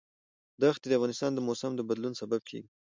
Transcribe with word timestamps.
دښتې 0.61 0.87
د 0.89 0.93
افغانستان 0.97 1.31
د 1.33 1.39
موسم 1.47 1.71
د 1.75 1.81
بدلون 1.89 2.13
سبب 2.21 2.41
کېږي. 2.49 2.69